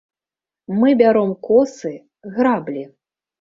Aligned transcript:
Мы 0.83 0.93
бяром 1.01 1.33
косы, 1.49 1.93
граблі. 2.39 2.83